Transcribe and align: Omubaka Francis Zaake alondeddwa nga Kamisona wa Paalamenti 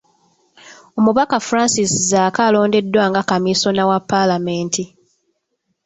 Omubaka 0.97 1.37
Francis 1.47 1.91
Zaake 2.09 2.41
alondeddwa 2.47 3.03
nga 3.09 3.21
Kamisona 3.29 3.83
wa 3.89 3.99
Paalamenti 4.09 4.83